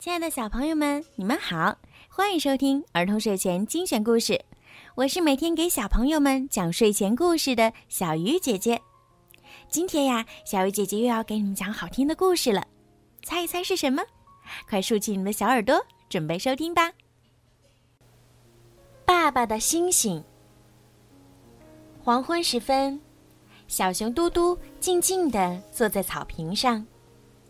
[0.00, 1.76] 亲爱的小朋友们，你们好，
[2.08, 4.42] 欢迎收听儿童睡前精选故事。
[4.94, 8.80] 我是每天给小朋友们讲睡前故事的小鱼姐姐。
[9.68, 12.66] 今天呀，小鱼姐姐又要给你们讲好听的故事了，
[13.24, 14.02] 猜一猜是什么？
[14.66, 15.78] 快竖起你们的小耳朵，
[16.08, 16.90] 准备收听吧。
[19.04, 20.24] 爸爸的星星。
[22.02, 22.98] 黄昏时分，
[23.68, 26.86] 小熊嘟嘟静静地坐在草坪上，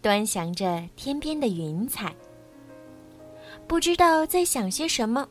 [0.00, 2.12] 端详着天边的云彩。
[3.66, 5.28] 不知道在想些什么。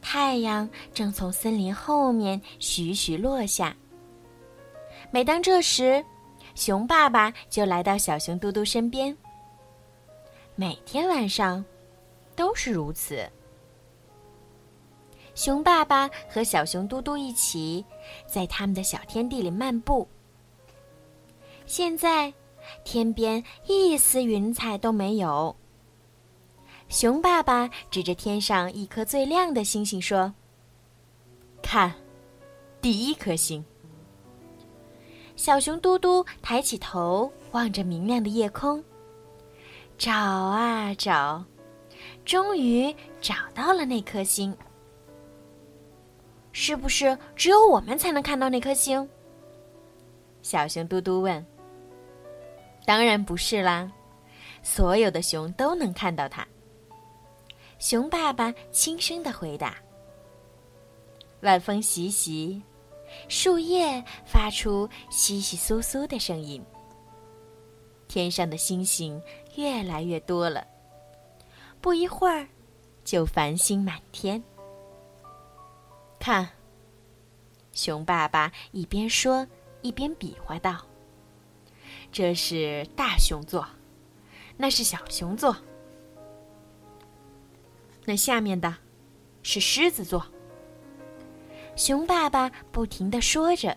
[0.00, 3.74] 太阳正从森林后面徐徐落下。
[5.10, 6.04] 每当这时，
[6.54, 9.16] 熊爸爸就来到小熊嘟嘟身边。
[10.54, 11.64] 每天晚上，
[12.36, 13.26] 都是如此。
[15.34, 17.84] 熊爸爸和小熊嘟嘟一起
[18.26, 20.06] 在他们的小天地里漫步。
[21.66, 22.32] 现在，
[22.84, 25.56] 天边一丝云彩都没有。
[26.88, 30.32] 熊爸爸指着天上一颗最亮的星星说
[31.60, 31.92] ：“看，
[32.80, 33.64] 第一颗星。”
[35.34, 38.82] 小熊嘟嘟抬起头望着明亮的夜空，
[39.98, 41.44] 找啊找，
[42.24, 44.56] 终于找到了那颗星。
[46.52, 49.08] 是不是只有我们才能看到那颗星？
[50.42, 51.44] 小熊嘟嘟问。
[52.86, 53.90] “当然不是啦，
[54.62, 56.46] 所有的熊都能看到它。”
[57.84, 59.76] 熊爸爸轻声的回答
[61.44, 62.62] ：“晚风习习，
[63.28, 66.64] 树叶发出窸窸窣窣的声音。
[68.08, 69.22] 天上的星星
[69.56, 70.66] 越来越多了，
[71.82, 72.48] 不一会儿，
[73.04, 74.42] 就繁星满天。
[76.18, 76.48] 看，
[77.74, 79.46] 熊爸爸一边说
[79.82, 80.86] 一边比划道
[82.10, 83.68] ：‘这是大熊座，
[84.56, 85.54] 那是小熊座。’”
[88.04, 88.74] 那下面的，
[89.42, 90.24] 是狮子座。
[91.76, 93.76] 熊爸爸不停的说着：“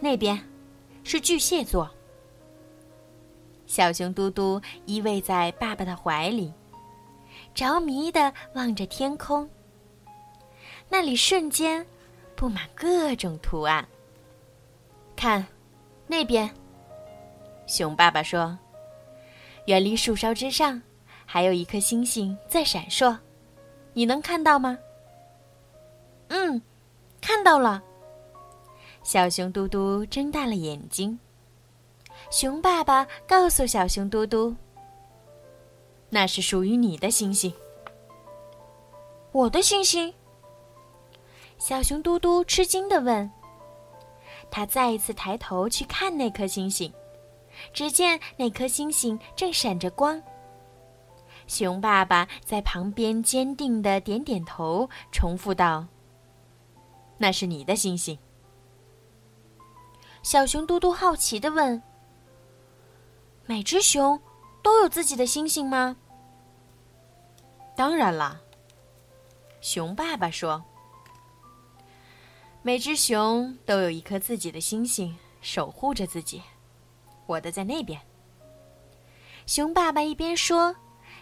[0.00, 0.38] 那边，
[1.04, 1.88] 是巨蟹座。”
[3.66, 6.52] 小熊嘟嘟依偎在爸爸的怀里，
[7.54, 9.48] 着迷的望着天空。
[10.88, 11.86] 那里瞬间
[12.34, 13.86] 布满各种图案。
[15.14, 15.46] 看，
[16.06, 16.50] 那边。
[17.66, 18.58] 熊爸爸说
[19.66, 20.80] ：“远离树梢之上。”
[21.30, 23.14] 还有一颗星星在闪烁，
[23.92, 24.78] 你能看到吗？
[26.28, 26.62] 嗯，
[27.20, 27.82] 看到了。
[29.02, 31.18] 小熊嘟嘟睁大了眼睛。
[32.30, 34.56] 熊爸爸告诉小熊嘟嘟
[36.08, 37.52] ：“那是属于你的星星。”
[39.30, 40.12] 我的星星？
[41.58, 43.30] 小熊嘟嘟吃惊的问。
[44.50, 46.90] 他再一次抬头去看那颗星星，
[47.74, 50.22] 只见那颗星星正闪着光。
[51.48, 55.86] 熊爸爸在旁边坚定的点点头，重复道
[57.16, 58.16] ：“那是你的星星。”
[60.22, 61.82] 小熊嘟嘟好奇的问
[63.46, 64.20] ：“每只熊
[64.62, 65.96] 都有自己的星星吗
[67.74, 68.38] ？”“当然啦。”
[69.62, 70.62] 熊爸爸说
[72.60, 76.42] ，“每只熊都有一颗自己的星星，守护着自己。
[77.26, 77.98] 我的在那边。”
[79.46, 80.76] 熊爸爸一边说。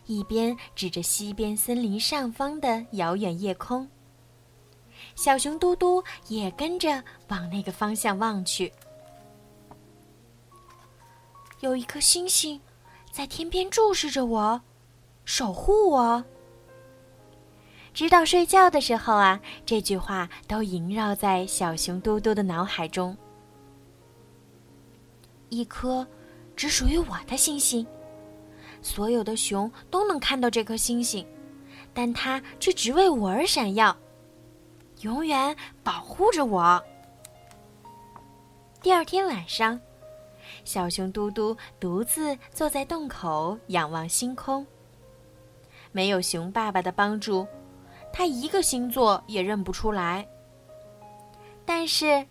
[0.07, 3.89] 一边指着西边森林上方的遥远夜空，
[5.15, 8.73] 小熊嘟嘟也跟着往那个方向望去。
[11.61, 12.61] 有一颗星星
[13.11, 14.61] 在天边注视着我，
[15.25, 16.25] 守护我。
[17.93, 23.17] 直到睡觉的时候啊，这句话都萦绕在小熊嘟嘟的脑海中。
[25.49, 26.07] 一颗
[26.55, 27.87] 只属于我的星星。
[28.87, 31.27] 所有的熊都能看到这颗星星，
[31.93, 33.95] 但它却只为我而闪耀，
[35.01, 36.81] 永远保护着我。
[38.81, 39.79] 第二天晚上，
[40.65, 44.65] 小熊嘟嘟独自坐在洞口仰望星空。
[45.91, 47.45] 没有熊爸爸的帮助，
[48.13, 50.25] 他一个星座也认不出来。
[51.65, 52.25] 但是，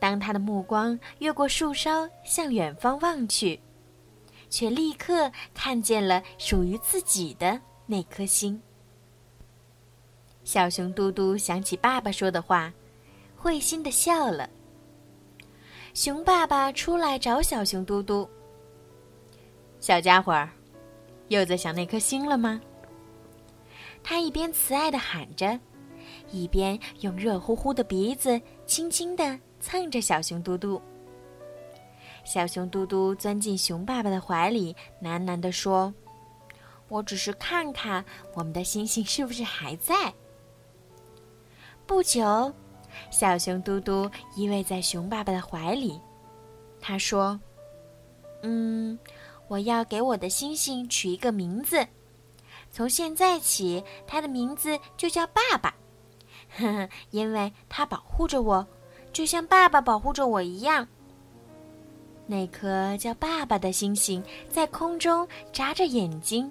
[0.00, 3.60] 当他的目光越过树梢向远方望去，
[4.48, 8.60] 却立刻看见了属于自己的那颗星。
[10.44, 12.72] 小熊嘟嘟想起爸爸说的话，
[13.36, 14.48] 会心的笑了。
[15.94, 18.28] 熊爸爸出来找小熊嘟嘟。
[19.80, 20.48] 小家伙儿，
[21.28, 22.60] 又在想那颗星了吗？
[24.02, 25.58] 他一边慈爱的喊着，
[26.30, 30.80] 一边用热乎乎的鼻子轻轻的蹭着小熊嘟嘟。
[32.28, 35.94] 小熊嘟嘟钻进熊爸爸的怀里，喃喃地说
[36.86, 38.04] ：“我只是看看
[38.34, 40.12] 我们的星星是不是还在。
[41.86, 42.52] 不久，
[43.10, 45.98] 小熊嘟嘟依偎在熊爸爸的怀里，
[46.82, 47.40] 他说
[48.44, 48.98] ：“嗯，
[49.46, 51.88] 我要给我的星星取一个名字，
[52.70, 55.74] 从现在起，它的名字就叫爸爸，
[56.58, 58.66] 呵呵，因为它保护着我，
[59.14, 60.86] 就像爸爸保护着我一样。”
[62.30, 66.50] 那颗叫爸爸的星星在空中眨着眼睛。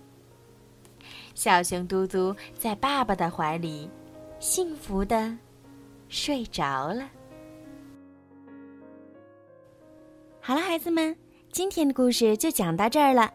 [1.36, 3.88] 小熊嘟嘟在爸爸的怀里，
[4.40, 5.38] 幸福的
[6.10, 7.08] 睡着了。
[10.42, 11.16] 好了，孩子们，
[11.52, 13.32] 今天的故事就讲到这儿了。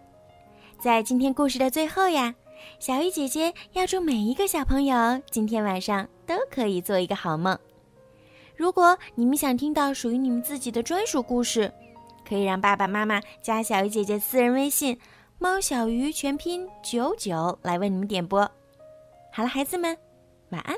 [0.81, 2.35] 在今天故事的最后呀，
[2.81, 7.57] 小鱼姐姐要祝每一个小朋友今天晚上都可以做一个好梦。
[8.57, 11.73] 如果你们想听到属于你们自己的专属故事，
[12.33, 14.99] 可以让爸爸妈妈加小鱼姐姐私人微信
[15.39, 18.41] “猫小鱼”全拼九九来为你们点播。
[19.31, 19.95] 好了，孩子们，
[20.49, 20.75] 晚安。